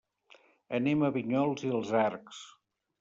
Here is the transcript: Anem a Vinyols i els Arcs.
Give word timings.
Anem 0.77 1.05
a 1.05 1.11
Vinyols 1.17 1.67
i 1.69 1.73
els 1.81 1.93
Arcs. 2.01 2.41